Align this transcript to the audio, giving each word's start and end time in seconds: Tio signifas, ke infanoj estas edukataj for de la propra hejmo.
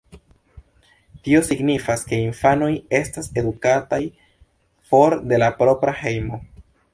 Tio 1.25 1.41
signifas, 1.49 2.05
ke 2.11 2.17
infanoj 2.29 2.69
estas 3.01 3.29
edukataj 3.43 4.01
for 4.93 5.19
de 5.33 5.41
la 5.45 5.51
propra 5.61 5.95
hejmo. 6.01 6.43